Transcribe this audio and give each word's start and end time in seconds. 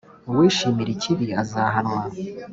Uwishimira 0.31 0.89
ikibi, 0.95 1.27
azahanwa, 1.41 2.01